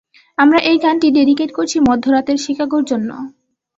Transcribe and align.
আমরা 0.37 0.59
এই 0.69 0.77
গানটি 0.83 1.07
ডেডিকেট 1.17 1.49
করছি 1.57 1.77
মধ্যরাতের 1.89 2.37
শিকাগোর 2.43 2.83
জন্য। 2.91 3.09